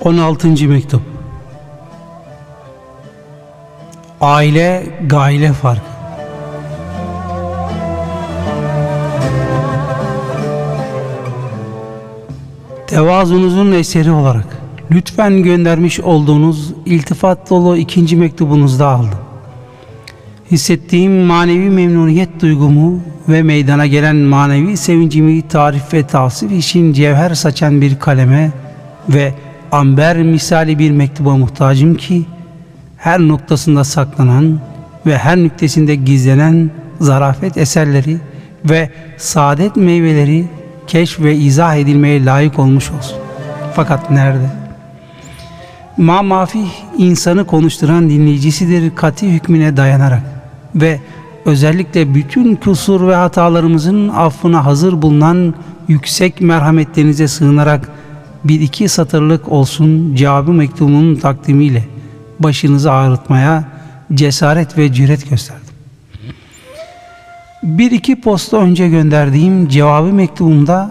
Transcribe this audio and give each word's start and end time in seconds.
16. 0.00 0.68
Mektup 0.68 1.02
Aile 4.20 4.86
gaile 5.06 5.52
farkı 5.52 5.96
Tevazunuzun 12.86 13.72
eseri 13.72 14.10
olarak 14.10 14.46
lütfen 14.90 15.42
göndermiş 15.42 16.00
olduğunuz 16.00 16.72
iltifat 16.86 17.50
dolu 17.50 17.76
ikinci 17.76 18.16
mektubunuzda 18.16 18.86
aldım. 18.86 19.18
Hissettiğim 20.50 21.12
manevi 21.12 21.70
memnuniyet 21.70 22.40
duygumu 22.40 23.00
ve 23.28 23.42
meydana 23.42 23.86
gelen 23.86 24.16
manevi 24.16 24.76
sevincimi 24.76 25.48
tarif 25.48 25.94
ve 25.94 26.06
tavsif 26.06 26.52
için 26.52 26.92
cevher 26.92 27.34
saçan 27.34 27.80
bir 27.80 27.98
kaleme 27.98 28.52
ve 29.08 29.34
amber 29.76 30.16
misali 30.16 30.78
bir 30.78 30.90
mektuba 30.90 31.36
muhtacım 31.36 31.94
ki 31.94 32.26
her 32.96 33.20
noktasında 33.20 33.84
saklanan 33.84 34.60
ve 35.06 35.18
her 35.18 35.36
nüktesinde 35.36 35.94
gizlenen 35.94 36.70
zarafet 37.00 37.56
eserleri 37.56 38.18
ve 38.64 38.90
saadet 39.16 39.76
meyveleri 39.76 40.44
keşf 40.86 41.20
ve 41.20 41.36
izah 41.36 41.76
edilmeye 41.76 42.24
layık 42.24 42.58
olmuş 42.58 42.90
olsun. 42.90 43.18
Fakat 43.74 44.10
nerede? 44.10 44.50
Ma 45.96 46.22
mafih 46.22 46.68
insanı 46.98 47.46
konuşturan 47.46 48.10
dinleyicisidir 48.10 48.94
kati 48.94 49.32
hükmüne 49.32 49.76
dayanarak 49.76 50.22
ve 50.74 51.00
özellikle 51.44 52.14
bütün 52.14 52.54
kusur 52.54 53.08
ve 53.08 53.14
hatalarımızın 53.14 54.08
affına 54.08 54.64
hazır 54.64 55.02
bulunan 55.02 55.54
yüksek 55.88 56.40
merhametlerinize 56.40 57.28
sığınarak 57.28 57.95
bir 58.48 58.60
iki 58.60 58.88
satırlık 58.88 59.52
olsun 59.52 60.14
cevabı 60.14 60.52
mektubumun 60.52 61.16
takdimiyle 61.16 61.84
başınızı 62.40 62.92
ağrıtmaya 62.92 63.64
cesaret 64.14 64.78
ve 64.78 64.92
cüret 64.92 65.30
gösterdim. 65.30 65.66
Bir 67.62 67.90
iki 67.90 68.20
posta 68.20 68.56
önce 68.56 68.88
gönderdiğim 68.88 69.68
cevabı 69.68 70.12
mektubumda 70.12 70.90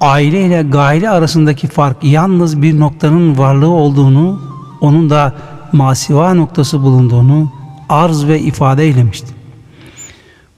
aile 0.00 0.46
ile 0.46 0.62
gaile 0.62 1.10
arasındaki 1.10 1.66
fark 1.66 2.04
yalnız 2.04 2.62
bir 2.62 2.80
noktanın 2.80 3.38
varlığı 3.38 3.70
olduğunu, 3.70 4.42
onun 4.80 5.10
da 5.10 5.34
masiva 5.72 6.34
noktası 6.34 6.82
bulunduğunu 6.82 7.52
arz 7.88 8.26
ve 8.26 8.40
ifade 8.40 8.84
eylemiştim. 8.84 9.36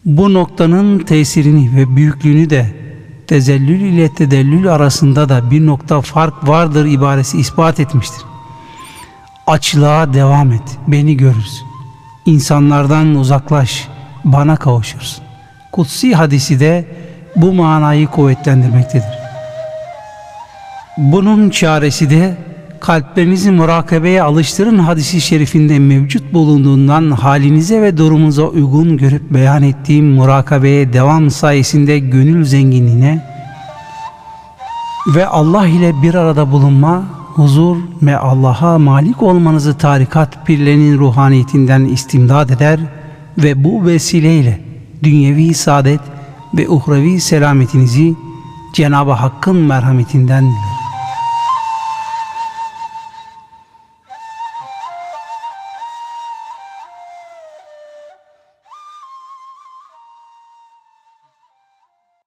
Bu 0.05 0.35
noktanın 0.35 0.99
tesirini 0.99 1.77
ve 1.77 1.97
büyüklüğünü 1.97 2.51
de 2.51 2.82
tezellül 3.33 3.81
ile 3.81 4.15
tedellül 4.15 4.73
arasında 4.73 5.29
da 5.29 5.51
bir 5.51 5.67
nokta 5.67 6.01
fark 6.01 6.49
vardır 6.49 6.87
ibaresi 6.87 7.39
ispat 7.39 7.81
etmiştir. 7.81 8.23
Açlığa 9.47 10.15
devam 10.15 10.53
et, 10.53 10.79
beni 10.89 11.17
görürsün. 11.17 11.67
İnsanlardan 12.27 13.15
uzaklaş, 13.15 13.89
bana 14.25 14.57
kavuşursun. 14.57 15.25
Kutsi 15.73 16.15
hadisi 16.15 16.61
de 16.61 16.85
bu 17.37 17.53
manayı 17.53 18.07
kuvvetlendirmektedir. 18.07 19.19
Bunun 20.99 21.51
çaresi 21.51 22.11
de 22.11 22.37
kalplerinizi 22.83 23.51
murakabeye 23.51 24.23
alıştırın 24.23 24.79
hadisi 24.79 25.21
şerifinde 25.21 25.79
mevcut 25.79 26.33
bulunduğundan 26.33 27.11
halinize 27.11 27.83
ve 27.83 27.97
durumunuza 27.97 28.43
uygun 28.43 28.97
görüp 28.97 29.31
beyan 29.31 29.63
ettiğim 29.63 30.07
murakabeye 30.07 30.93
devam 30.93 31.31
sayesinde 31.31 31.99
gönül 31.99 32.45
zenginliğine 32.45 33.27
ve 35.15 35.27
Allah 35.27 35.67
ile 35.67 36.03
bir 36.03 36.15
arada 36.15 36.53
bulunma, 36.53 37.05
huzur 37.35 37.77
ve 38.03 38.19
Allah'a 38.19 38.79
malik 38.79 39.23
olmanızı 39.23 39.79
tarikat 39.79 40.47
pirlerinin 40.47 40.99
ruhaniyetinden 40.99 41.85
istimdad 41.85 42.49
eder 42.49 42.81
ve 43.39 43.65
bu 43.65 43.87
vesileyle 43.87 44.61
dünyevi 45.03 45.55
saadet 45.55 46.01
ve 46.55 46.69
uhrevi 46.69 47.21
selametinizi 47.21 48.15
Cenab-ı 48.75 49.13
Hakk'ın 49.13 49.57
merhametinden 49.57 50.45
diler. 50.45 50.72